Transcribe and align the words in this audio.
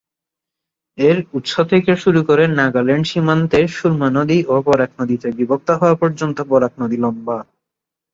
এর 0.97 1.17
উৎস 1.33 1.53
থেকে 1.69 1.91
শুরু 1.95 2.21
করে, 2.23 2.43
নাগাল্যান্ড 2.59 3.05
সীমান্তে 3.07 3.59
সুরমা 3.67 4.09
নদী 4.09 4.39
ও 4.47 4.55
বরাক 4.65 4.91
নদীতে 5.01 5.27
বিভক্ত 5.31 5.69
হওয়া 5.71 5.95
পর্যন্ত, 5.95 6.37
বরাক 6.49 6.73
নদী 6.79 6.97
লম্বা। 6.97 7.37